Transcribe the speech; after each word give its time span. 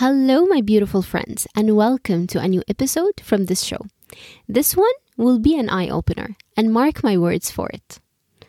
Hello, 0.00 0.46
my 0.46 0.62
beautiful 0.62 1.02
friends, 1.02 1.46
and 1.54 1.76
welcome 1.76 2.26
to 2.28 2.40
a 2.40 2.48
new 2.48 2.62
episode 2.68 3.20
from 3.22 3.44
this 3.44 3.62
show. 3.62 3.84
This 4.48 4.74
one 4.74 4.96
will 5.18 5.38
be 5.38 5.58
an 5.58 5.68
eye 5.68 5.90
opener, 5.90 6.38
and 6.56 6.72
mark 6.72 7.04
my 7.04 7.18
words 7.18 7.50
for 7.50 7.68
it. 7.68 8.00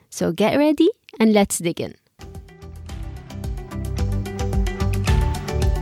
So 0.10 0.32
get 0.32 0.56
ready 0.56 0.90
and 1.20 1.34
let's 1.34 1.58
dig 1.58 1.82
in. 1.82 1.96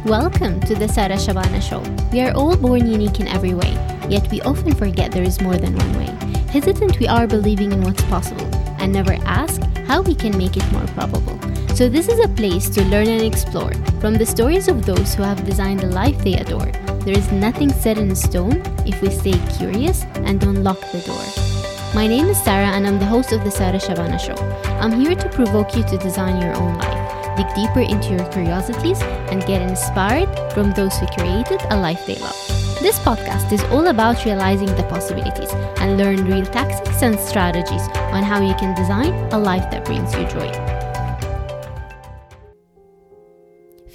Welcome 0.05 0.59
to 0.61 0.73
the 0.73 0.89
Sara 0.91 1.17
Shabana 1.17 1.61
Show. 1.61 1.83
We 2.11 2.21
are 2.21 2.33
all 2.33 2.57
born 2.57 2.89
unique 2.89 3.19
in 3.19 3.27
every 3.27 3.53
way, 3.53 3.73
yet 4.09 4.27
we 4.31 4.41
often 4.41 4.73
forget 4.73 5.11
there 5.11 5.21
is 5.21 5.39
more 5.39 5.57
than 5.57 5.77
one 5.77 5.99
way. 5.99 6.09
Hesitant 6.49 6.97
we 6.97 7.07
are 7.07 7.27
believing 7.27 7.71
in 7.71 7.83
what's 7.83 8.01
possible, 8.05 8.49
and 8.89 9.05
never 9.05 9.21
ask 9.25 9.61
how 9.87 10.01
we 10.01 10.15
can 10.15 10.35
make 10.37 10.57
it 10.57 10.71
more 10.71 10.85
probable. 10.97 11.37
So, 11.75 11.87
this 11.87 12.07
is 12.09 12.19
a 12.19 12.27
place 12.29 12.69
to 12.69 12.83
learn 12.85 13.07
and 13.07 13.21
explore 13.21 13.73
from 14.01 14.15
the 14.15 14.25
stories 14.25 14.67
of 14.67 14.85
those 14.85 15.13
who 15.13 15.23
have 15.23 15.45
designed 15.45 15.81
the 15.81 15.87
life 15.87 16.17
they 16.23 16.35
adore. 16.35 16.71
There 17.05 17.17
is 17.17 17.31
nothing 17.31 17.71
set 17.71 17.97
in 17.97 18.15
stone 18.15 18.61
if 18.85 19.01
we 19.01 19.09
stay 19.11 19.37
curious 19.57 20.03
and 20.25 20.41
don't 20.41 20.63
lock 20.63 20.79
the 20.91 21.01
door. 21.05 21.25
My 21.93 22.07
name 22.07 22.25
is 22.27 22.43
Sara, 22.43 22.67
and 22.67 22.85
I'm 22.87 22.99
the 22.99 23.05
host 23.05 23.31
of 23.31 23.43
the 23.43 23.51
Sara 23.51 23.79
Shabana 23.79 24.19
Show. 24.19 24.37
I'm 24.81 24.99
here 24.99 25.15
to 25.15 25.29
provoke 25.29 25.75
you 25.75 25.83
to 25.83 25.97
design 25.97 26.41
your 26.41 26.55
own 26.55 26.77
life, 26.77 27.37
dig 27.37 27.47
deeper 27.55 27.81
into 27.81 28.15
your 28.15 28.27
curiosities, 28.31 29.01
and 29.31 29.45
get 29.45 29.61
inspired 29.61 30.29
from 30.53 30.71
those 30.71 30.97
who 30.97 31.05
created 31.07 31.61
a 31.69 31.77
life 31.77 32.05
they 32.05 32.15
love. 32.15 32.58
This 32.81 32.97
podcast 32.99 33.51
is 33.51 33.61
all 33.65 33.87
about 33.87 34.23
realizing 34.23 34.73
the 34.75 34.83
possibilities 34.83 35.51
and 35.81 35.97
learn 35.97 36.25
real 36.25 36.45
tactics 36.45 37.03
and 37.03 37.19
strategies 37.19 37.81
on 38.13 38.23
how 38.23 38.41
you 38.41 38.53
can 38.55 38.73
design 38.73 39.13
a 39.33 39.37
life 39.37 39.69
that 39.71 39.83
brings 39.83 40.13
you 40.15 40.25
joy. 40.27 40.79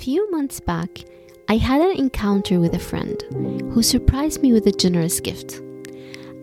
few 0.05 0.30
months 0.30 0.61
back, 0.61 1.02
I 1.48 1.56
had 1.56 1.80
an 1.80 1.97
encounter 1.97 2.61
with 2.61 2.75
a 2.75 2.78
friend 2.78 3.19
who 3.73 3.83
surprised 3.83 4.42
me 4.42 4.52
with 4.52 4.66
a 4.66 4.70
generous 4.70 5.19
gift. 5.19 5.62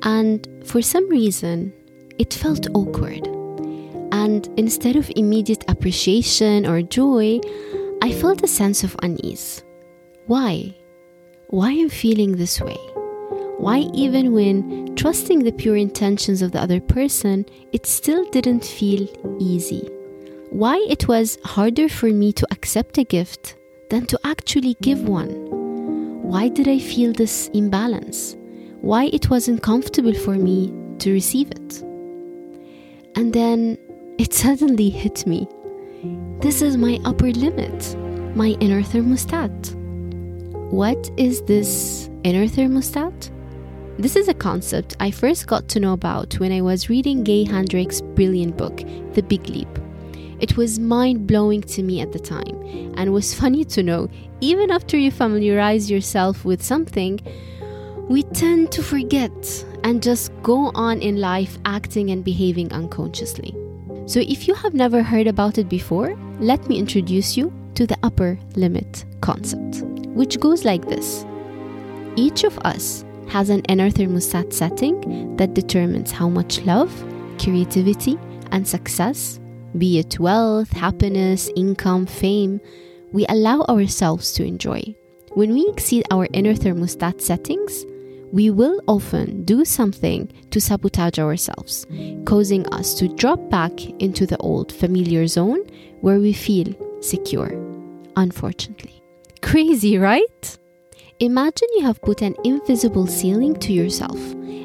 And 0.01 0.47
for 0.66 0.81
some 0.81 1.07
reason, 1.09 1.71
it 2.17 2.33
felt 2.33 2.66
awkward. 2.73 3.27
And 4.11 4.49
instead 4.57 4.95
of 4.95 5.11
immediate 5.16 5.63
appreciation 5.69 6.66
or 6.66 6.81
joy, 6.81 7.39
I 8.01 8.11
felt 8.11 8.41
a 8.41 8.47
sense 8.47 8.83
of 8.83 8.95
unease. 9.03 9.63
Why? 10.25 10.75
Why 11.52 11.71
I'm 11.71 11.89
feeling 11.89 12.35
this 12.35 12.59
way? 12.59 12.81
Why, 13.57 13.80
even 13.94 14.33
when 14.33 14.95
trusting 14.95 15.44
the 15.44 15.52
pure 15.52 15.77
intentions 15.77 16.41
of 16.41 16.52
the 16.52 16.59
other 16.59 16.81
person, 16.81 17.45
it 17.71 17.85
still 17.85 18.25
didn't 18.31 18.66
feel 18.66 19.07
easy? 19.39 19.88
why 20.52 20.85
it 20.89 21.07
was 21.07 21.38
harder 21.45 21.88
for 21.88 22.07
me 22.07 22.33
to 22.33 22.45
accept 22.52 22.97
a 22.97 23.05
gift 23.05 23.55
than 23.89 24.05
to 24.05 24.19
actually 24.25 24.75
give 24.81 25.07
one. 25.07 25.29
Why 26.22 26.49
did 26.49 26.67
I 26.67 26.77
feel 26.77 27.13
this 27.13 27.49
imbalance? 27.53 28.35
Why 28.81 29.05
it 29.13 29.29
wasn't 29.29 29.63
comfortable 29.63 30.13
for 30.13 30.35
me 30.35 30.73
to 30.99 31.13
receive 31.13 31.52
it? 31.52 31.81
And 33.16 33.31
then 33.31 33.77
it 34.19 34.33
suddenly 34.44 34.89
hit 34.89 35.25
me. 35.25 35.47
This 36.41 36.61
is 36.61 36.75
my 36.75 36.99
upper 37.05 37.31
limit, 37.31 37.95
my 38.35 38.49
inner 38.59 38.81
thermostat. 38.81 39.80
What 40.72 41.11
is 41.17 41.41
this 41.41 42.09
inner 42.23 42.47
thermostat? 42.47 43.30
This 44.00 44.16
is 44.16 44.30
a 44.30 44.33
concept 44.33 44.95
I 45.02 45.11
first 45.11 45.45
got 45.45 45.67
to 45.67 45.81
know 45.81 45.91
about 45.91 46.36
when 46.36 46.53
I 46.53 46.61
was 46.61 46.89
reading 46.89 47.25
Gay 47.25 47.44
Hendricks' 47.44 48.00
brilliant 48.00 48.55
book, 48.55 48.78
The 49.13 49.22
Big 49.22 49.50
Leap. 49.50 49.67
It 50.39 50.55
was 50.55 50.80
mind 50.80 51.28
blowing 51.28 51.61
to 51.63 51.83
me 51.83 52.00
at 52.00 52.13
the 52.13 52.19
time, 52.19 52.55
and 52.95 53.11
was 53.11 53.33
funny 53.41 53.66
to 53.66 53.83
know, 53.83 54.08
even 54.39 54.72
after 54.72 54.95
you 54.95 55.11
familiarize 55.11 55.91
yourself 55.91 56.45
with 56.45 56.63
something, 56.63 57.19
we 58.08 58.23
tend 58.23 58.72
to 58.72 58.81
forget 58.81 59.66
and 59.83 60.02
just 60.02 60.31
go 60.41 60.72
on 60.73 61.02
in 61.02 61.19
life 61.19 61.58
acting 61.66 62.11
and 62.11 62.23
behaving 62.23 62.72
unconsciously. 62.72 63.53
So, 64.06 64.22
if 64.22 64.47
you 64.47 64.53
have 64.53 64.74
never 64.74 65.03
heard 65.03 65.28
about 65.28 65.57
it 65.57 65.68
before, 65.68 66.18
let 66.40 66.66
me 66.69 66.79
introduce 66.79 67.35
you 67.35 67.51
to 67.75 67.85
the 67.85 67.97
upper 68.03 68.40
limit 68.56 69.03
concept, 69.19 69.84
which 70.13 70.39
goes 70.39 70.66
like 70.66 70.88
this 70.88 71.25
Each 72.16 72.44
of 72.44 72.57
us 72.59 73.05
has 73.29 73.49
an 73.49 73.61
inner 73.69 73.89
thermostat 73.89 74.53
setting 74.53 75.35
that 75.38 75.53
determines 75.53 76.11
how 76.11 76.29
much 76.29 76.61
love, 76.61 76.91
creativity, 77.38 78.17
and 78.51 78.67
success 78.67 79.39
be 79.77 80.00
it 80.00 80.19
wealth, 80.19 80.71
happiness, 80.71 81.50
income, 81.55 82.05
fame, 82.05 82.59
we 83.11 83.25
allow 83.29 83.61
ourselves 83.63 84.33
to 84.33 84.45
enjoy. 84.45 84.81
When 85.33 85.53
we 85.53 85.66
exceed 85.69 86.05
our 86.11 86.27
inner 86.33 86.53
thermostat 86.53 87.21
settings, 87.21 87.85
we 88.33 88.50
will 88.50 88.81
often 88.88 89.44
do 89.44 89.63
something 89.66 90.31
to 90.51 90.59
sabotage 90.59 91.19
ourselves, 91.19 91.85
causing 92.25 92.66
us 92.73 92.94
to 92.95 93.07
drop 93.07 93.50
back 93.50 93.81
into 94.01 94.25
the 94.25 94.38
old 94.38 94.71
familiar 94.71 95.27
zone 95.27 95.59
where 96.01 96.19
we 96.19 96.33
feel 96.33 96.73
secure. 97.01 97.51
Unfortunately. 98.16 99.00
Crazy, 99.41 99.97
right? 99.97 100.57
Imagine 101.19 101.68
you 101.75 101.84
have 101.84 102.02
put 102.02 102.22
an 102.22 102.35
invisible 102.44 103.06
ceiling 103.07 103.56
to 103.56 103.74
yourself 103.74 104.19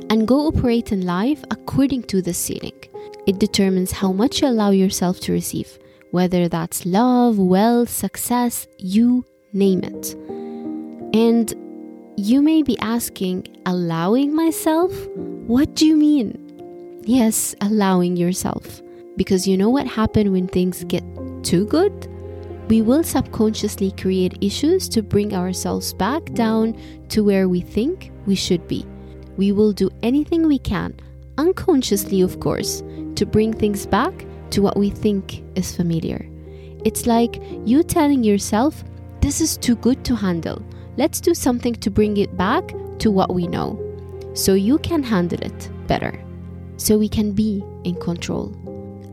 and 0.09 0.27
go 0.27 0.47
operate 0.47 0.93
in 0.93 1.05
life 1.05 1.43
according 1.51 2.05
to 2.05 2.23
the 2.23 2.33
ceiling. 2.33 2.79
It 3.27 3.39
determines 3.39 3.91
how 3.91 4.13
much 4.13 4.41
you 4.41 4.49
allow 4.49 4.71
yourself 4.71 5.21
to 5.21 5.33
receive, 5.33 5.79
whether 6.13 6.49
that's 6.49 6.87
love, 6.87 7.39
wealth, 7.39 7.91
success, 7.91 8.69
you 8.79 9.25
name 9.53 9.83
it. 9.83 10.15
And 11.15 11.53
you 12.17 12.41
may 12.41 12.63
be 12.63 12.79
asking, 12.79 13.49
allowing 13.67 14.35
myself? 14.35 14.93
What 15.47 15.75
do 15.75 15.85
you 15.87 15.97
mean? 15.97 17.03
Yes, 17.05 17.55
allowing 17.61 18.17
yourself. 18.17 18.81
Because 19.17 19.47
you 19.47 19.57
know 19.57 19.71
what 19.71 19.87
happens 19.87 20.31
when 20.31 20.49
things 20.49 20.85
get 20.85 21.05
too 21.43 21.67
good? 21.67 22.09
We 22.69 22.83
will 22.83 23.05
subconsciously 23.05 23.93
create 23.93 24.39
issues 24.41 24.89
to 24.89 25.03
bring 25.03 25.35
ourselves 25.35 25.95
back 25.95 26.25
down 26.33 26.77
to 27.11 27.23
where 27.23 27.49
we 27.49 27.61
think 27.61 28.11
we 28.27 28.35
should 28.35 28.67
be. 28.67 28.85
We 29.37 29.53
will 29.53 29.73
do 29.73 29.89
anything 30.03 30.49
we 30.49 30.59
can, 30.59 30.99
unconsciously, 31.39 32.23
of 32.23 32.41
course, 32.41 32.83
to 33.15 33.25
bring 33.25 33.53
things 33.53 33.87
back 33.87 34.27
to 34.51 34.63
what 34.63 34.77
we 34.77 34.91
think 34.91 35.45
is 35.55 35.77
familiar. 35.77 36.29
It's 36.85 37.07
like 37.07 37.41
you 37.65 37.83
telling 37.83 38.25
yourself, 38.25 38.83
This 39.21 39.41
is 39.41 39.57
too 39.57 39.77
good 39.77 40.05
to 40.05 40.15
handle. 40.15 40.63
Let's 40.97 41.21
do 41.21 41.35
something 41.35 41.75
to 41.77 41.91
bring 41.91 42.17
it 42.17 42.37
back 42.37 42.63
to 42.99 43.11
what 43.11 43.35
we 43.35 43.47
know. 43.47 43.79
So 44.35 44.55
you 44.55 44.79
can 44.79 45.03
handle 45.03 45.41
it 45.43 45.71
better. 45.87 46.23
So 46.77 46.99
we 46.99 47.09
can 47.09 47.33
be 47.33 47.65
in 47.85 47.97
control. 47.97 48.55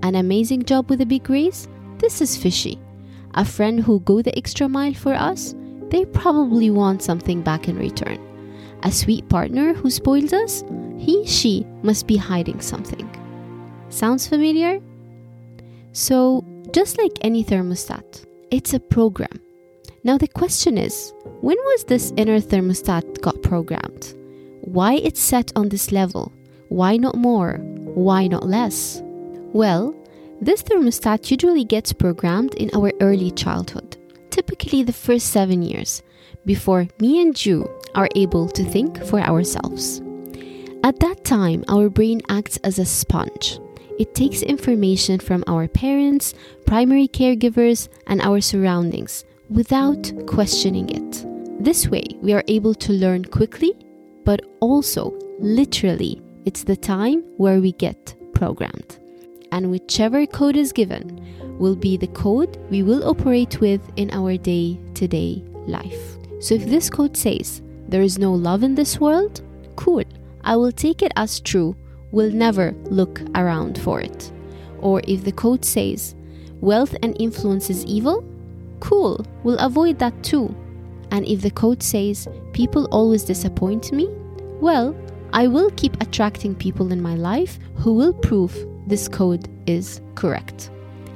An 0.04 0.16
amazing 0.16 0.64
job 0.66 0.90
with 0.90 1.02
a 1.02 1.06
big 1.06 1.30
raise? 1.30 1.68
This 1.98 2.22
is 2.22 2.38
fishy. 2.38 2.83
A 3.36 3.46
friend 3.46 3.80
who 3.80 4.00
go 4.02 4.22
the 4.22 4.38
extra 4.38 4.70
mile 4.70 4.94
for 4.94 5.14
us? 5.14 5.56
They 5.90 6.06
probably 6.06 6.70
want 6.70 7.02
something 7.02 7.42
back 7.42 7.68
in 7.68 7.78
return. 7.78 8.20
A 8.84 8.92
sweet 8.92 9.28
partner 9.30 9.74
who 9.74 9.90
spoils 9.90 10.34
us? 10.34 10.64
He, 10.98 11.26
she 11.26 11.66
must 11.82 12.06
be 12.06 12.18
hiding 12.18 12.62
something. 12.62 13.10
Sounds 13.90 14.28
familiar? 14.28 14.80
So, 15.94 16.44
just 16.72 16.98
like 16.98 17.12
any 17.22 17.44
thermostat, 17.44 18.26
it's 18.52 18.74
a 18.74 18.80
program. 18.80 19.40
Now, 20.04 20.18
the 20.18 20.28
question 20.28 20.78
is 20.78 21.14
when 21.42 21.58
was 21.58 21.86
this 21.86 22.12
inner 22.18 22.40
thermostat 22.40 23.22
got 23.22 23.42
programmed? 23.42 24.16
Why 24.62 24.96
it's 24.96 25.22
set 25.22 25.52
on 25.56 25.70
this 25.70 25.92
level? 25.92 26.32
Why 26.70 26.98
not 26.98 27.16
more? 27.16 27.58
Why 27.94 28.28
not 28.28 28.48
less? 28.48 29.02
Well, 29.54 29.96
this 30.46 30.64
thermostat 30.64 31.32
usually 31.32 31.64
gets 31.64 31.94
programmed 31.94 32.54
in 32.56 32.70
our 32.76 32.92
early 33.02 33.32
childhood, 33.32 33.98
typically 34.30 34.84
the 34.84 34.94
first 34.94 35.28
seven 35.28 35.62
years, 35.62 36.04
before 36.46 36.88
me 37.00 37.22
and 37.22 37.46
you 37.46 37.70
are 37.96 38.10
able 38.16 38.50
to 38.50 38.64
think 38.64 39.04
for 39.06 39.20
ourselves. 39.20 40.02
At 40.84 41.00
that 41.00 41.24
time, 41.24 41.64
our 41.70 41.90
brain 41.90 42.22
acts 42.30 42.58
as 42.58 42.78
a 42.78 42.86
sponge 42.86 43.60
it 44.00 44.16
takes 44.16 44.42
information 44.42 45.20
from 45.20 45.44
our 45.48 45.68
parents, 45.68 46.34
primary 46.66 47.08
caregivers, 47.08 47.90
and 48.08 48.22
our 48.22 48.42
surroundings 48.42 49.24
without 49.50 50.12
questioning 50.26 50.90
it. 50.90 51.26
This 51.64 51.88
way, 51.88 52.04
we 52.22 52.34
are 52.34 52.44
able 52.48 52.74
to 52.76 52.92
learn 52.92 53.26
quickly, 53.26 53.74
but 54.26 54.42
also, 54.62 55.14
literally, 55.40 56.22
it's 56.46 56.64
the 56.64 56.76
time 56.76 57.24
where 57.38 57.62
we 57.62 57.74
get 57.74 58.16
programmed. 58.34 59.03
And 59.54 59.70
whichever 59.70 60.26
code 60.26 60.56
is 60.56 60.72
given 60.72 61.24
will 61.60 61.76
be 61.76 61.96
the 61.96 62.08
code 62.08 62.58
we 62.72 62.82
will 62.82 63.08
operate 63.08 63.62
with 63.62 63.82
in 63.98 64.10
our 64.10 64.36
day 64.36 64.80
to 64.96 65.08
day 65.08 65.44
life. 65.68 66.18
So 66.40 66.56
if 66.56 66.66
this 66.66 66.90
code 66.90 67.16
says, 67.16 67.62
there 67.88 68.02
is 68.02 68.18
no 68.18 68.34
love 68.34 68.64
in 68.64 68.74
this 68.74 69.00
world, 69.00 69.44
cool, 69.76 70.06
I 70.44 70.56
will 70.56 70.72
take 70.72 71.04
it 71.04 71.12
as 71.16 71.40
true 71.40 71.76
will 72.12 72.32
never 72.32 72.74
look 72.86 73.22
around 73.36 73.78
for 73.78 74.02
it. 74.02 74.32
Or 74.80 75.02
if 75.08 75.24
the 75.24 75.32
code 75.32 75.64
says, 75.64 76.16
wealth 76.60 76.96
and 77.04 77.16
influence 77.22 77.70
is 77.70 77.86
evil, 77.86 78.26
cool, 78.80 79.24
we'll 79.44 79.60
avoid 79.60 80.00
that 80.00 80.24
too. 80.24 80.54
And 81.12 81.28
if 81.28 81.44
the 81.44 81.52
code 81.52 81.84
says 81.84 82.28
people 82.54 82.86
always 82.86 83.24
disappoint 83.24 83.92
me, 83.92 84.10
well, 84.60 84.96
I 85.32 85.46
will 85.46 85.70
keep 85.78 86.02
attracting 86.02 86.56
people 86.56 86.92
in 86.92 87.00
my 87.00 87.14
life 87.14 87.60
who 87.76 87.94
will 87.94 88.14
prove 88.14 88.56
this 88.88 89.08
code 89.08 89.50
is 89.68 90.02
correct. 90.16 90.70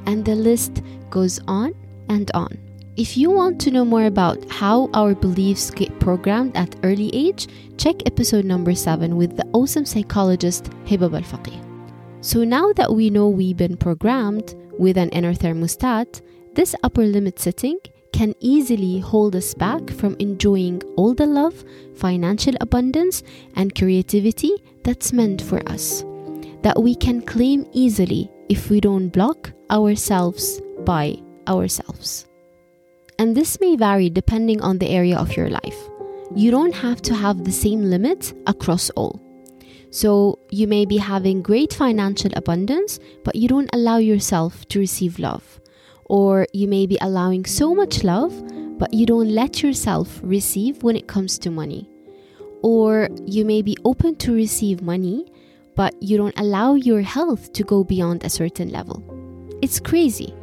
And 0.06 0.24
the 0.24 0.36
list 0.36 0.82
goes 1.10 1.40
on 1.48 1.74
and 2.10 2.30
on. 2.34 2.58
If 2.98 3.16
you 3.16 3.30
want 3.30 3.62
to 3.62 3.72
know 3.72 3.86
more 3.86 4.06
about 4.06 4.44
how 4.50 4.90
our 4.94 5.14
beliefs 5.14 5.70
get 5.70 6.00
programmed 6.00 6.58
at 6.58 6.76
early 6.84 7.12
age, 7.14 7.48
check 7.78 7.96
episode 8.08 8.44
number 8.44 8.74
7 8.74 9.16
with 9.16 9.38
the 9.38 9.46
awesome 9.54 9.86
psychologist 9.86 10.72
Hibab 10.86 11.14
al. 11.14 11.68
So 12.22 12.44
now 12.44 12.74
that 12.74 12.92
we 12.92 13.12
know 13.12 13.30
we've 13.30 13.56
been 13.56 13.78
programmed 13.78 14.56
with 14.80 14.98
an 14.98 15.10
inner 15.10 15.36
thermostat, 15.36 16.22
this 16.56 16.74
upper 16.82 17.04
limit 17.04 17.38
setting 17.38 17.78
can 18.14 18.34
easily 18.40 19.00
hold 19.00 19.36
us 19.36 19.54
back 19.54 19.92
from 19.92 20.16
enjoying 20.18 20.82
all 20.96 21.14
the 21.14 21.28
love, 21.28 21.64
financial 21.96 22.56
abundance, 22.62 23.22
and 23.56 23.76
creativity 23.76 24.52
that's 24.84 25.14
meant 25.14 25.40
for 25.40 25.62
us. 25.70 26.04
That 26.64 26.82
we 26.82 26.96
can 26.96 27.22
claim 27.22 27.68
easily 27.72 28.30
if 28.50 28.70
we 28.70 28.80
don't 28.80 29.10
block 29.10 29.52
ourselves 29.70 30.62
by 30.86 31.18
ourselves. 31.48 32.28
And 33.20 33.36
this 33.36 33.60
may 33.60 33.76
vary 33.76 34.10
depending 34.10 34.62
on 34.62 34.78
the 34.78 34.90
area 34.90 35.18
of 35.18 35.36
your 35.36 35.50
life. 35.50 35.78
You 36.36 36.52
don't 36.52 36.76
have 36.76 37.02
to 37.04 37.16
have 37.16 37.44
the 37.44 37.52
same 37.52 37.90
limit 37.90 38.34
across 38.46 38.90
all. 38.92 39.22
So 39.90 40.40
you 40.52 40.68
may 40.68 40.86
be 40.86 40.98
having 40.98 41.42
great 41.42 41.74
financial 41.74 42.32
abundance, 42.36 43.00
but 43.24 43.36
you 43.36 43.48
don't 43.48 43.70
allow 43.74 43.98
yourself 43.98 44.68
to 44.68 44.80
receive 44.80 45.20
love. 45.20 45.60
Or 46.06 46.46
you 46.54 46.68
may 46.68 46.86
be 46.86 46.98
allowing 47.02 47.46
so 47.46 47.74
much 47.74 48.04
love, 48.04 48.34
but 48.78 48.94
you 48.94 49.06
don't 49.06 49.30
let 49.30 49.64
yourself 49.64 50.20
receive 50.22 50.84
when 50.84 50.96
it 50.96 51.08
comes 51.08 51.40
to 51.40 51.50
money. 51.50 51.90
Or 52.62 53.10
you 53.26 53.46
may 53.46 53.62
be 53.62 53.78
open 53.86 54.16
to 54.18 54.34
receive 54.34 54.82
money, 54.82 55.26
but 55.78 55.96
you 56.02 56.18
don't 56.18 56.38
allow 56.38 56.74
your 56.74 57.02
health 57.02 57.54
to 57.54 57.64
go 57.64 57.84
beyond 57.84 58.26
a 58.26 58.30
certain 58.30 58.70
level. 58.70 59.02
It's 59.62 59.80
crazy. 59.80 60.34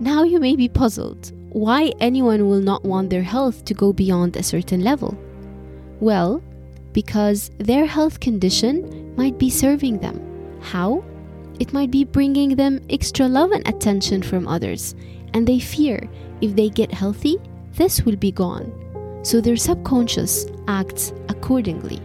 Now 0.00 0.24
you 0.24 0.40
may 0.40 0.56
be 0.56 0.68
puzzled 0.68 1.32
why 1.50 1.92
anyone 2.00 2.48
will 2.48 2.60
not 2.60 2.84
want 2.84 3.08
their 3.08 3.22
health 3.22 3.64
to 3.66 3.74
go 3.74 3.92
beyond 3.92 4.36
a 4.36 4.42
certain 4.42 4.82
level. 4.82 5.16
Well, 6.00 6.42
because 6.92 7.50
their 7.58 7.86
health 7.86 8.20
condition 8.20 9.14
might 9.16 9.38
be 9.38 9.48
serving 9.48 9.98
them. 9.98 10.18
How? 10.60 11.04
It 11.60 11.72
might 11.72 11.90
be 11.90 12.04
bringing 12.04 12.56
them 12.56 12.80
extra 12.90 13.28
love 13.28 13.52
and 13.52 13.66
attention 13.68 14.22
from 14.22 14.48
others, 14.48 14.96
and 15.34 15.46
they 15.46 15.60
fear 15.60 16.08
if 16.40 16.56
they 16.56 16.68
get 16.68 16.92
healthy, 16.92 17.36
this 17.74 18.02
will 18.02 18.16
be 18.16 18.32
gone. 18.32 18.72
So 19.22 19.40
their 19.40 19.56
subconscious 19.56 20.46
acts 20.66 21.12
accordingly. 21.28 22.00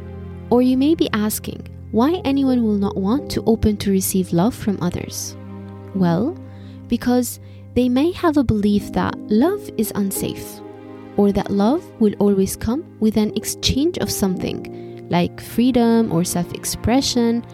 Or 0.52 0.62
you 0.62 0.78
may 0.78 0.94
be 0.94 1.10
asking, 1.14 1.68
why 1.92 2.22
anyone 2.26 2.64
will 2.64 2.78
not 2.78 2.98
want 2.98 3.32
to 3.32 3.44
open 3.46 3.78
to 3.78 3.92
receive 3.92 4.34
love 4.34 4.54
from 4.54 4.78
others? 4.82 5.36
Well, 5.96 6.38
because 6.88 7.40
they 7.74 7.90
may 7.90 8.12
have 8.12 8.38
a 8.38 8.44
belief 8.44 8.92
that 8.94 9.18
love 9.30 9.70
is 9.78 9.92
unsafe 9.96 10.62
or 11.18 11.32
that 11.32 11.50
love 11.50 11.84
will 12.00 12.14
always 12.20 12.56
come 12.56 12.84
with 13.00 13.18
an 13.18 13.36
exchange 13.36 13.98
of 13.98 14.12
something, 14.12 15.08
like 15.10 15.42
freedom 15.42 16.12
or 16.12 16.24
self 16.24 16.54
expression. 16.54 17.46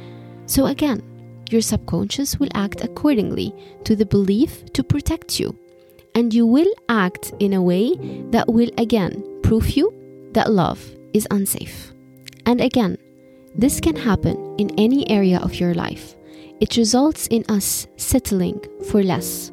So, 0.45 0.65
again, 0.65 1.01
your 1.49 1.61
subconscious 1.61 2.39
will 2.39 2.49
act 2.53 2.83
accordingly 2.83 3.53
to 3.85 3.95
the 3.95 4.05
belief 4.05 4.65
to 4.73 4.83
protect 4.83 5.39
you. 5.39 5.57
And 6.15 6.33
you 6.33 6.45
will 6.45 6.71
act 6.89 7.33
in 7.39 7.53
a 7.53 7.61
way 7.61 7.95
that 8.31 8.47
will 8.47 8.69
again 8.77 9.23
prove 9.41 9.69
you 9.71 9.93
that 10.33 10.51
love 10.51 10.79
is 11.13 11.27
unsafe. 11.31 11.93
And 12.45 12.61
again, 12.61 12.97
this 13.55 13.79
can 13.79 13.95
happen 13.95 14.55
in 14.57 14.71
any 14.77 15.09
area 15.09 15.39
of 15.39 15.59
your 15.59 15.73
life. 15.73 16.15
It 16.59 16.77
results 16.77 17.27
in 17.27 17.43
us 17.49 17.87
settling 17.97 18.63
for 18.89 19.03
less. 19.03 19.51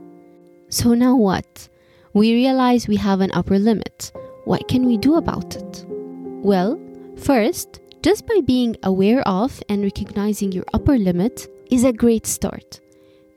So, 0.69 0.95
now 0.95 1.17
what? 1.17 1.69
we 2.13 2.35
realize 2.35 2.89
we 2.89 2.97
have 2.97 3.21
an 3.21 3.31
upper 3.33 3.59
limit. 3.59 4.13
What 4.45 4.67
can 4.69 4.85
we 4.85 4.97
do 4.97 5.17
about 5.17 5.57
it? 5.57 5.85
Well, 5.89 6.81
first, 7.17 7.81
just 8.03 8.27
by 8.27 8.41
being 8.45 8.77
aware 8.83 9.27
of 9.29 9.63
and 9.69 9.83
recognizing 9.83 10.53
your 10.53 10.65
upper 10.75 10.99
limit 10.99 11.47
is 11.71 11.85
a 11.85 11.93
great 11.93 12.27
start. 12.27 12.81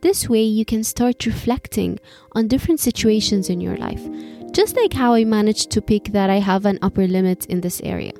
This 0.01 0.27
way, 0.27 0.43
you 0.43 0.65
can 0.65 0.83
start 0.83 1.25
reflecting 1.25 1.99
on 2.33 2.47
different 2.47 2.79
situations 2.79 3.49
in 3.49 3.61
your 3.61 3.77
life, 3.77 4.01
just 4.51 4.75
like 4.75 4.93
how 4.93 5.13
I 5.13 5.23
managed 5.23 5.69
to 5.71 5.81
pick 5.81 6.05
that 6.05 6.29
I 6.29 6.39
have 6.39 6.65
an 6.65 6.79
upper 6.81 7.07
limit 7.07 7.45
in 7.45 7.61
this 7.61 7.79
area. 7.81 8.11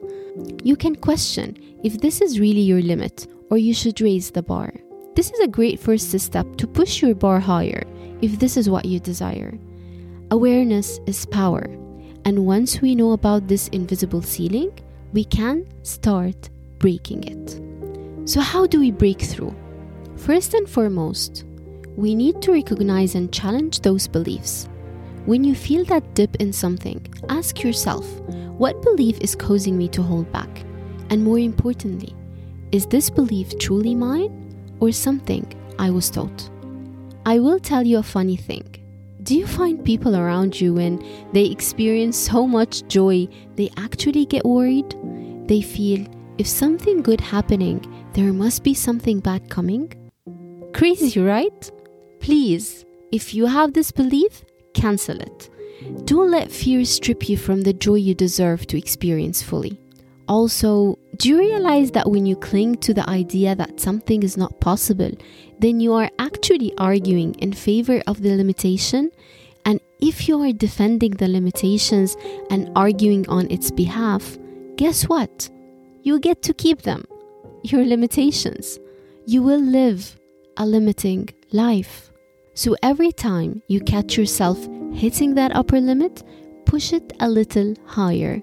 You 0.64 0.76
can 0.76 0.96
question 0.96 1.58
if 1.84 2.00
this 2.00 2.22
is 2.22 2.40
really 2.40 2.62
your 2.62 2.82
limit 2.82 3.28
or 3.50 3.58
you 3.58 3.74
should 3.74 4.02
raise 4.02 4.32
the 4.32 4.42
bar. 4.42 4.74
This 5.16 5.30
is 5.30 5.40
a 5.42 5.48
great 5.48 5.80
first 5.80 6.18
step 6.20 6.56
to 6.58 6.66
push 6.66 7.02
your 7.02 7.14
bar 7.14 7.40
higher 7.40 7.84
if 8.22 8.40
this 8.40 8.58
is 8.58 8.70
what 8.70 8.86
you 8.86 9.00
desire. 9.00 9.58
Awareness 10.32 11.00
is 11.06 11.28
power, 11.28 11.66
and 12.26 12.48
once 12.48 12.82
we 12.82 12.96
know 12.96 13.12
about 13.12 13.48
this 13.48 13.68
invisible 13.68 14.24
ceiling, 14.24 14.72
we 15.12 15.24
can 15.24 15.68
start 15.84 16.50
breaking 16.80 17.24
it. 17.26 18.28
So, 18.28 18.40
how 18.40 18.66
do 18.66 18.80
we 18.80 18.90
break 18.90 19.22
through? 19.22 19.56
First 20.16 20.56
and 20.56 20.68
foremost, 20.68 21.44
we 21.96 22.16
need 22.16 22.42
to 22.42 22.54
recognize 22.54 23.14
and 23.14 23.32
challenge 23.32 23.82
those 23.82 24.08
beliefs. 24.08 24.68
When 25.26 25.44
you 25.44 25.54
feel 25.54 25.86
that 25.86 26.16
dip 26.16 26.38
in 26.38 26.52
something, 26.52 27.06
ask 27.30 27.62
yourself 27.62 28.08
what 28.58 28.82
belief 28.82 29.20
is 29.20 29.36
causing 29.36 29.78
me 29.78 29.88
to 29.90 30.02
hold 30.02 30.32
back? 30.32 30.64
And 31.10 31.24
more 31.24 31.40
importantly, 31.40 32.16
is 32.72 32.86
this 32.86 33.10
belief 33.10 33.58
truly 33.60 33.96
mine 33.96 34.76
or 34.80 34.92
something 34.92 35.46
I 35.80 35.90
was 35.90 36.10
taught? 36.10 36.50
I 37.26 37.40
will 37.40 37.60
tell 37.60 37.86
you 37.86 38.00
a 38.00 38.04
funny 38.04 38.36
thing. 38.36 38.64
Do 39.24 39.36
you 39.36 39.48
find 39.48 39.84
people 39.86 40.16
around 40.16 40.60
you 40.60 40.74
when 40.74 41.02
they 41.32 41.46
experience 41.46 42.18
so 42.18 42.46
much 42.46 42.86
joy, 42.88 43.28
they 43.56 43.72
actually 43.78 44.26
get 44.26 44.44
worried? 44.44 44.96
They 45.48 45.62
feel 45.62 46.06
if 46.38 46.48
something 46.48 47.02
good 47.02 47.22
happening, 47.22 47.86
there 48.14 48.34
must 48.34 48.64
be 48.64 48.74
something 48.74 49.20
bad 49.20 49.50
coming? 49.50 49.94
Crazy, 50.74 51.20
right? 51.20 51.72
Please, 52.20 52.86
if 53.12 53.34
you 53.34 53.46
have 53.46 53.74
this 53.74 53.92
belief, 53.92 54.44
cancel 54.74 55.22
it. 55.22 55.50
Don't 56.06 56.32
let 56.32 56.52
fear 56.52 56.86
strip 56.86 57.30
you 57.30 57.38
from 57.38 57.62
the 57.62 57.74
joy 57.74 57.96
you 57.96 58.14
deserve 58.14 58.68
to 58.68 58.78
experience 58.78 59.42
fully. 59.42 59.80
Also, 60.28 60.98
do 61.18 61.30
you 61.30 61.38
realize 61.38 61.92
that 61.92 62.10
when 62.10 62.26
you 62.26 62.36
cling 62.36 62.76
to 62.78 62.94
the 62.94 63.08
idea 63.10 63.56
that 63.56 63.80
something 63.80 64.24
is 64.24 64.38
not 64.38 64.60
possible, 64.62 65.12
then 65.60 65.80
you 65.80 65.94
are 65.94 66.10
actually 66.18 66.74
arguing 66.78 67.34
in 67.36 67.52
favor 67.52 68.02
of 68.08 68.22
the 68.22 68.36
limitation? 68.36 69.12
And 69.66 69.82
if 70.00 70.28
you 70.28 70.42
are 70.42 70.54
defending 70.54 71.12
the 71.12 71.28
limitations 71.28 72.16
and 72.50 72.72
arguing 72.76 73.28
on 73.28 73.52
its 73.52 73.70
behalf, 73.72 74.38
guess 74.78 75.04
what? 75.04 75.50
You 76.04 76.20
get 76.20 76.42
to 76.44 76.54
keep 76.54 76.84
them, 76.84 77.06
your 77.64 77.84
limitations. 77.86 78.80
You 79.26 79.44
will 79.44 79.62
live 79.62 80.18
a 80.58 80.66
limiting 80.66 81.30
life. 81.52 82.13
So 82.54 82.76
every 82.84 83.12
time 83.12 83.62
you 83.68 83.80
catch 83.82 84.18
yourself 84.18 84.58
hitting 84.94 85.36
that 85.36 85.56
upper 85.56 85.80
limit, 85.80 86.24
push 86.66 86.94
it 86.94 87.14
a 87.20 87.30
little 87.30 87.74
higher 87.86 88.42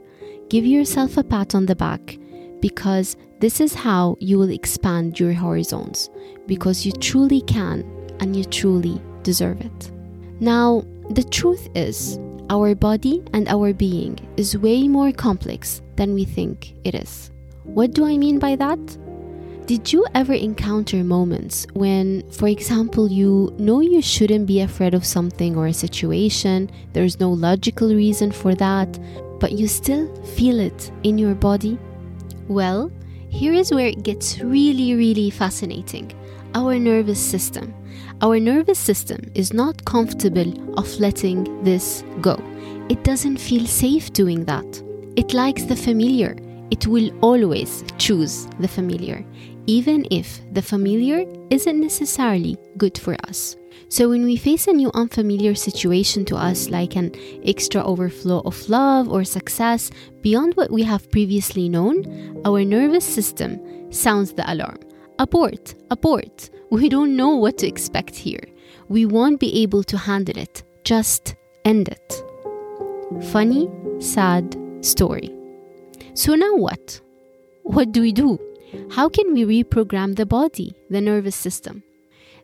Give 0.51 0.67
yourself 0.67 1.17
a 1.17 1.23
pat 1.23 1.55
on 1.55 1.67
the 1.67 1.77
back 1.77 2.19
because 2.59 3.17
this 3.39 3.61
is 3.61 3.73
how 3.73 4.17
you 4.19 4.37
will 4.37 4.51
expand 4.51 5.21
your 5.21 5.33
horizons 5.33 6.11
because 6.49 6.85
you 6.85 6.91
truly 6.91 7.41
can 7.43 7.85
and 8.19 8.35
you 8.35 8.43
truly 8.45 9.01
deserve 9.23 9.61
it. 9.61 9.93
Now, 10.41 10.83
the 11.11 11.23
truth 11.23 11.69
is, 11.77 12.19
our 12.51 12.75
body 12.75 13.23
and 13.33 13.47
our 13.47 13.73
being 13.73 14.19
is 14.37 14.59
way 14.59 14.89
more 14.89 15.13
complex 15.13 15.83
than 15.95 16.15
we 16.15 16.25
think 16.25 16.75
it 16.83 16.97
is. 16.97 17.31
What 17.63 17.93
do 17.93 18.05
I 18.05 18.17
mean 18.17 18.41
by 18.41 18.57
that? 18.57 18.81
Did 19.71 19.93
you 19.93 20.05
ever 20.17 20.33
encounter 20.33 21.05
moments 21.05 21.65
when, 21.75 22.29
for 22.33 22.49
example, 22.49 23.09
you 23.09 23.55
know 23.57 23.81
you 23.81 24.03
shouldn't 24.03 24.47
be 24.47 24.63
afraid 24.63 24.95
of 24.95 25.05
something 25.07 25.57
or 25.57 25.69
a 25.69 25.73
situation, 25.73 26.69
there's 26.93 27.21
no 27.21 27.31
logical 27.31 27.95
reason 27.95 28.33
for 28.33 28.57
that, 28.57 28.99
but 29.39 29.53
you 29.53 29.69
still 29.69 30.13
feel 30.25 30.59
it 30.59 30.91
in 31.05 31.19
your 31.19 31.37
body? 31.37 31.79
Well, 32.49 32.91
here 33.29 33.53
is 33.53 33.71
where 33.71 33.87
it 33.87 34.03
gets 34.03 34.41
really, 34.41 34.97
really 34.97 35.31
fascinating. 35.31 36.15
Our 36.57 36.77
nervous 36.77 37.25
system. 37.25 37.73
Our 38.23 38.41
nervous 38.41 38.81
system 38.81 39.21
is 39.37 39.53
not 39.53 39.85
comfortable 39.85 40.81
of 40.81 40.99
letting 40.99 41.63
this 41.63 42.03
go. 42.21 42.43
It 42.89 43.05
doesn't 43.05 43.37
feel 43.37 43.67
safe 43.67 44.13
doing 44.13 44.47
that. 44.47 44.83
It 45.15 45.33
likes 45.33 45.63
the 45.63 45.77
familiar. 45.77 46.37
It 46.73 46.87
will 46.87 47.11
always 47.21 47.85
choose 47.99 48.49
the 48.59 48.69
familiar. 48.69 49.25
Even 49.67 50.07
if 50.11 50.41
the 50.53 50.63
familiar 50.63 51.25
isn't 51.51 51.81
necessarily 51.81 52.57
good 52.77 52.99
for 52.99 53.17
us. 53.27 53.57
So, 53.89 54.09
when 54.09 54.25
we 54.25 54.37
face 54.37 54.69
a 54.69 54.73
new 54.73 54.91
unfamiliar 54.95 55.55
situation 55.57 56.25
to 56.27 56.37
us, 56.37 56.69
like 56.69 56.95
an 56.95 57.13
extra 57.45 57.83
overflow 57.83 58.41
of 58.45 58.69
love 58.69 59.09
or 59.09 59.25
success 59.25 59.91
beyond 60.23 60.55
what 60.55 60.71
we 60.71 60.85
have 60.85 61.11
previously 61.11 61.69
known, 61.69 62.41
our 62.45 62.65
nervous 62.65 63.05
system 63.05 63.61
sounds 63.93 64.33
the 64.33 64.49
alarm. 64.51 64.79
Abort, 65.19 65.75
abort. 65.91 66.51
We 66.71 66.89
don't 66.89 67.17
know 67.17 67.35
what 67.35 67.59
to 67.59 67.67
expect 67.67 68.15
here. 68.15 68.45
We 68.89 69.07
won't 69.07 69.41
be 69.41 69.63
able 69.63 69.83
to 69.85 69.99
handle 69.99 70.39
it. 70.39 70.63
Just 70.85 71.35
end 71.65 71.89
it. 71.89 72.23
Funny, 73.33 73.69
sad 73.99 74.57
story. 74.83 75.35
So, 76.15 76.37
now 76.37 76.55
what? 76.55 77.01
What 77.65 77.91
do 77.91 78.03
we 78.03 78.13
do? 78.13 78.39
How 78.91 79.09
can 79.09 79.33
we 79.33 79.45
reprogram 79.45 80.17
the 80.17 80.27
body, 80.27 80.75
the 80.89 81.01
nervous 81.01 81.37
system? 81.37 81.83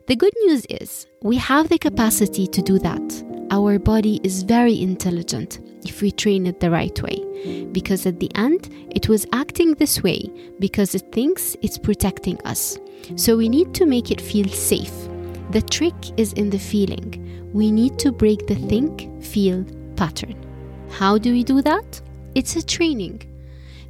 The 0.07 0.15
good 0.15 0.33
news 0.45 0.65
is 0.69 1.07
we 1.21 1.35
have 1.37 1.69
the 1.69 1.77
capacity 1.77 2.47
to 2.47 2.61
do 2.61 2.79
that. 2.79 3.23
Our 3.51 3.79
body 3.79 4.19
is 4.23 4.43
very 4.43 4.81
intelligent 4.81 5.59
if 5.83 6.01
we 6.01 6.11
train 6.11 6.47
it 6.47 6.59
the 6.59 6.71
right 6.71 7.01
way, 7.01 7.67
because 7.71 8.05
at 8.05 8.19
the 8.19 8.33
end, 8.35 8.69
it 8.89 9.07
was 9.07 9.25
acting 9.33 9.73
this 9.73 10.03
way 10.03 10.29
because 10.59 10.95
it 10.95 11.11
thinks 11.11 11.55
it's 11.61 11.77
protecting 11.77 12.39
us. 12.45 12.77
So 13.15 13.37
we 13.37 13.49
need 13.49 13.73
to 13.75 13.85
make 13.85 14.11
it 14.11 14.21
feel 14.21 14.47
safe. 14.47 14.93
The 15.51 15.61
trick 15.61 15.95
is 16.17 16.33
in 16.33 16.49
the 16.49 16.59
feeling. 16.59 17.51
We 17.53 17.71
need 17.71 17.97
to 17.99 18.11
break 18.11 18.47
the 18.47 18.55
think 18.55 19.23
feel 19.23 19.65
pattern. 19.95 20.35
How 20.89 21.17
do 21.17 21.31
we 21.31 21.43
do 21.43 21.61
that? 21.61 22.01
It's 22.35 22.55
a 22.55 22.65
training 22.65 23.23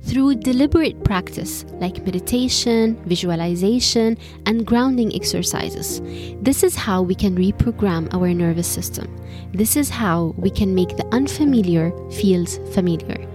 through 0.07 0.35
deliberate 0.35 1.03
practice 1.03 1.65
like 1.81 2.05
meditation, 2.05 2.95
visualization, 3.05 4.17
and 4.45 4.65
grounding 4.65 5.13
exercises. 5.13 6.01
This 6.41 6.63
is 6.63 6.75
how 6.75 7.01
we 7.01 7.13
can 7.13 7.35
reprogram 7.35 8.11
our 8.13 8.33
nervous 8.33 8.67
system. 8.67 9.13
This 9.53 9.75
is 9.75 9.89
how 9.89 10.33
we 10.37 10.49
can 10.49 10.73
make 10.73 10.95
the 10.95 11.05
unfamiliar 11.11 11.91
feels 12.09 12.57
familiar. 12.73 13.27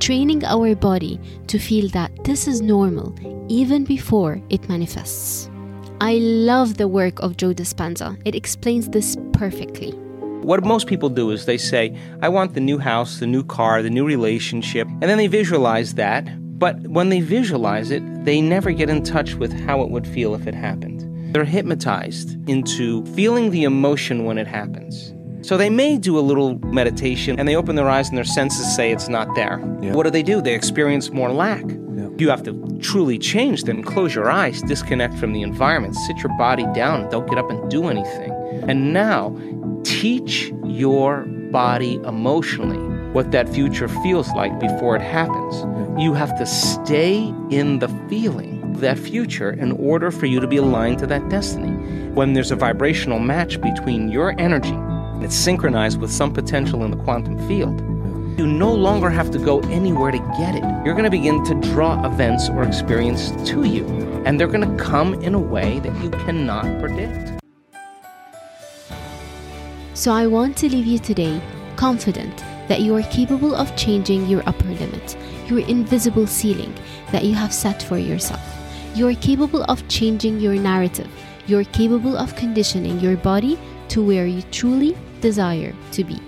Training 0.00 0.44
our 0.44 0.74
body 0.74 1.20
to 1.46 1.58
feel 1.58 1.88
that 1.90 2.10
this 2.24 2.48
is 2.48 2.60
normal 2.60 3.14
even 3.48 3.84
before 3.84 4.42
it 4.50 4.68
manifests. 4.68 5.48
I 6.00 6.14
love 6.16 6.76
the 6.76 6.88
work 6.88 7.20
of 7.20 7.36
Joe 7.36 7.54
Dispenza. 7.54 8.20
It 8.24 8.34
explains 8.34 8.88
this 8.88 9.16
perfectly. 9.32 9.94
What 10.46 10.64
most 10.64 10.86
people 10.86 11.08
do 11.08 11.32
is 11.32 11.44
they 11.44 11.58
say, 11.58 11.98
I 12.22 12.28
want 12.28 12.54
the 12.54 12.60
new 12.60 12.78
house, 12.78 13.18
the 13.18 13.26
new 13.26 13.42
car, 13.42 13.82
the 13.82 13.90
new 13.90 14.06
relationship, 14.06 14.86
and 14.86 15.02
then 15.02 15.18
they 15.18 15.26
visualize 15.26 15.94
that. 15.94 16.24
But 16.56 16.78
when 16.86 17.08
they 17.08 17.20
visualize 17.20 17.90
it, 17.90 18.00
they 18.24 18.40
never 18.40 18.70
get 18.70 18.88
in 18.88 19.02
touch 19.02 19.34
with 19.34 19.52
how 19.52 19.82
it 19.82 19.90
would 19.90 20.06
feel 20.06 20.36
if 20.36 20.46
it 20.46 20.54
happened. 20.54 21.34
They're 21.34 21.44
hypnotized 21.44 22.48
into 22.48 23.04
feeling 23.06 23.50
the 23.50 23.64
emotion 23.64 24.24
when 24.24 24.38
it 24.38 24.46
happens. 24.46 25.12
So 25.44 25.56
they 25.56 25.68
may 25.68 25.98
do 25.98 26.16
a 26.16 26.20
little 26.20 26.60
meditation 26.66 27.40
and 27.40 27.48
they 27.48 27.56
open 27.56 27.74
their 27.74 27.90
eyes 27.90 28.08
and 28.08 28.16
their 28.16 28.24
senses 28.24 28.72
say 28.76 28.92
it's 28.92 29.08
not 29.08 29.34
there. 29.34 29.58
Yeah. 29.82 29.94
What 29.94 30.04
do 30.04 30.10
they 30.10 30.22
do? 30.22 30.40
They 30.40 30.54
experience 30.54 31.10
more 31.10 31.32
lack. 31.32 31.64
Yeah. 31.68 32.08
You 32.18 32.30
have 32.30 32.44
to 32.44 32.78
truly 32.80 33.18
change 33.18 33.64
them. 33.64 33.82
Close 33.82 34.14
your 34.14 34.30
eyes, 34.30 34.62
disconnect 34.62 35.14
from 35.14 35.32
the 35.32 35.42
environment, 35.42 35.96
sit 35.96 36.18
your 36.18 36.38
body 36.38 36.66
down, 36.72 37.10
don't 37.10 37.28
get 37.28 37.36
up 37.36 37.50
and 37.50 37.68
do 37.68 37.88
anything. 37.88 38.30
And 38.68 38.92
now 38.92 39.36
teach 39.84 40.52
your 40.64 41.24
body 41.50 41.94
emotionally 42.04 42.78
what 43.12 43.30
that 43.30 43.48
future 43.48 43.88
feels 43.88 44.28
like 44.32 44.58
before 44.60 44.96
it 44.96 45.02
happens. 45.02 45.64
You 46.00 46.12
have 46.12 46.36
to 46.38 46.44
stay 46.44 47.32
in 47.50 47.78
the 47.78 47.88
feeling 48.08 48.62
of 48.74 48.80
that 48.80 48.98
future 48.98 49.50
in 49.50 49.72
order 49.72 50.10
for 50.10 50.26
you 50.26 50.38
to 50.40 50.46
be 50.46 50.58
aligned 50.58 50.98
to 50.98 51.06
that 51.06 51.28
destiny. 51.30 51.72
When 52.12 52.34
there's 52.34 52.50
a 52.50 52.56
vibrational 52.56 53.18
match 53.18 53.60
between 53.60 54.08
your 54.10 54.38
energy 54.38 54.74
and 54.74 55.24
it's 55.24 55.34
synchronized 55.34 56.00
with 56.00 56.10
some 56.10 56.32
potential 56.32 56.84
in 56.84 56.90
the 56.90 56.96
quantum 56.98 57.38
field, 57.48 57.80
you 58.38 58.46
no 58.46 58.70
longer 58.70 59.08
have 59.08 59.30
to 59.30 59.38
go 59.38 59.60
anywhere 59.60 60.10
to 60.10 60.18
get 60.38 60.54
it. 60.54 60.62
You're 60.84 60.94
going 60.94 61.04
to 61.04 61.10
begin 61.10 61.42
to 61.44 61.54
draw 61.72 62.04
events 62.04 62.50
or 62.50 62.64
experience 62.64 63.30
to 63.48 63.64
you, 63.64 63.86
and 64.26 64.38
they're 64.38 64.46
going 64.46 64.76
to 64.76 64.84
come 64.84 65.14
in 65.14 65.34
a 65.34 65.38
way 65.38 65.78
that 65.78 66.02
you 66.02 66.10
cannot 66.10 66.64
predict. 66.78 67.25
So 69.96 70.12
I 70.12 70.26
want 70.26 70.58
to 70.58 70.68
leave 70.68 70.84
you 70.84 70.98
today 70.98 71.40
confident 71.76 72.44
that 72.68 72.82
you 72.82 72.94
are 72.94 73.02
capable 73.04 73.54
of 73.54 73.74
changing 73.76 74.26
your 74.26 74.46
upper 74.46 74.66
limit, 74.66 75.16
your 75.46 75.60
invisible 75.60 76.26
ceiling 76.26 76.74
that 77.12 77.24
you 77.24 77.34
have 77.34 77.50
set 77.50 77.82
for 77.82 77.96
yourself. 77.96 78.42
You 78.94 79.08
are 79.08 79.14
capable 79.14 79.64
of 79.70 79.88
changing 79.88 80.38
your 80.38 80.54
narrative. 80.54 81.08
You 81.46 81.58
are 81.60 81.64
capable 81.64 82.14
of 82.14 82.36
conditioning 82.36 83.00
your 83.00 83.16
body 83.16 83.58
to 83.88 84.04
where 84.04 84.26
you 84.26 84.42
truly 84.52 84.94
desire 85.22 85.72
to 85.92 86.04
be. 86.04 86.20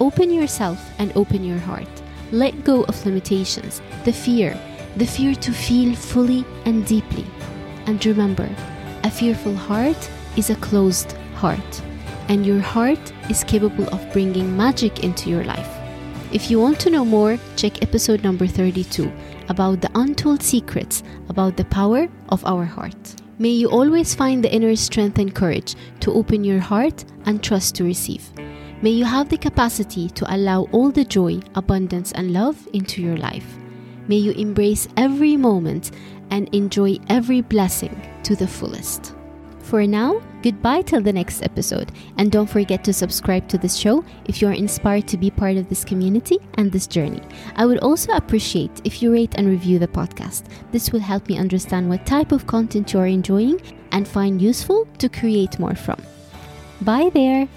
Open 0.00 0.32
yourself 0.32 0.84
and 0.98 1.12
open 1.14 1.44
your 1.44 1.60
heart. 1.60 2.02
Let 2.32 2.64
go 2.64 2.82
of 2.86 3.06
limitations, 3.06 3.80
the 4.02 4.12
fear, 4.12 4.58
the 4.96 5.06
fear 5.06 5.36
to 5.36 5.52
feel 5.52 5.94
fully 5.94 6.44
and 6.64 6.84
deeply. 6.84 7.26
And 7.86 8.04
remember, 8.04 8.50
a 9.04 9.10
fearful 9.10 9.54
heart 9.54 10.10
is 10.36 10.50
a 10.50 10.56
closed 10.56 11.12
heart 11.36 11.82
and 12.28 12.46
your 12.46 12.60
heart 12.60 13.12
is 13.30 13.44
capable 13.44 13.88
of 13.88 14.12
bringing 14.12 14.56
magic 14.56 15.04
into 15.04 15.30
your 15.30 15.44
life. 15.44 15.68
If 16.32 16.50
you 16.50 16.60
want 16.60 16.80
to 16.80 16.90
know 16.90 17.04
more, 17.04 17.38
check 17.56 17.82
episode 17.82 18.22
number 18.22 18.46
32 18.46 19.12
about 19.48 19.80
the 19.80 19.90
untold 19.94 20.42
secrets 20.42 21.02
about 21.28 21.56
the 21.56 21.66
power 21.66 22.08
of 22.30 22.44
our 22.46 22.64
heart. 22.64 23.20
May 23.38 23.50
you 23.50 23.68
always 23.68 24.14
find 24.14 24.42
the 24.42 24.52
inner 24.52 24.76
strength 24.76 25.18
and 25.18 25.34
courage 25.34 25.74
to 26.00 26.12
open 26.12 26.44
your 26.44 26.60
heart 26.60 27.04
and 27.26 27.42
trust 27.42 27.74
to 27.76 27.84
receive. 27.84 28.30
May 28.82 28.90
you 28.90 29.04
have 29.04 29.28
the 29.28 29.36
capacity 29.38 30.08
to 30.10 30.34
allow 30.34 30.68
all 30.72 30.90
the 30.90 31.04
joy, 31.04 31.40
abundance, 31.54 32.12
and 32.12 32.32
love 32.32 32.68
into 32.72 33.02
your 33.02 33.16
life. 33.16 33.46
May 34.08 34.16
you 34.16 34.32
embrace 34.32 34.88
every 34.96 35.36
moment 35.36 35.90
and 36.30 36.48
enjoy 36.54 36.98
every 37.08 37.42
blessing 37.42 38.00
to 38.24 38.34
the 38.34 38.48
fullest. 38.48 39.14
For 39.62 39.86
now, 39.86 40.20
goodbye 40.42 40.82
till 40.82 41.00
the 41.00 41.12
next 41.12 41.42
episode. 41.42 41.92
And 42.18 42.30
don't 42.30 42.50
forget 42.50 42.84
to 42.84 42.92
subscribe 42.92 43.48
to 43.48 43.58
this 43.58 43.76
show 43.76 44.04
if 44.26 44.42
you're 44.42 44.52
inspired 44.52 45.08
to 45.08 45.16
be 45.16 45.30
part 45.30 45.56
of 45.56 45.68
this 45.68 45.84
community 45.84 46.38
and 46.54 46.70
this 46.70 46.86
journey. 46.86 47.22
I 47.56 47.64
would 47.64 47.78
also 47.78 48.12
appreciate 48.12 48.82
if 48.84 49.02
you 49.02 49.12
rate 49.12 49.34
and 49.36 49.48
review 49.48 49.78
the 49.78 49.88
podcast. 49.88 50.44
This 50.72 50.92
will 50.92 51.00
help 51.00 51.28
me 51.28 51.38
understand 51.38 51.88
what 51.88 52.04
type 52.04 52.32
of 52.32 52.46
content 52.46 52.92
you're 52.92 53.06
enjoying 53.06 53.60
and 53.92 54.06
find 54.06 54.42
useful 54.42 54.86
to 54.98 55.08
create 55.08 55.58
more 55.58 55.74
from. 55.74 56.00
Bye 56.82 57.10
there! 57.14 57.48